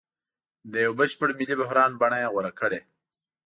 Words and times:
د 0.71 0.73
یوه 0.85 0.97
بشپړ 0.99 1.29
ملي 1.39 1.55
بحران 1.61 1.91
بڼه 2.01 2.17
یې 2.23 2.31
غوره 2.33 2.51
کړې. 2.59 2.79